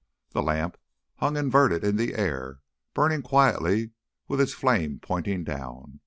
[0.31, 0.79] The lamp
[1.17, 2.61] hung inverted in the air,
[2.95, 3.91] burning quietly
[4.27, 5.99] with its flame pointing down.